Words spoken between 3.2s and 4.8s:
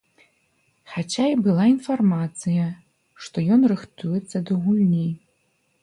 што ён рыхтуецца да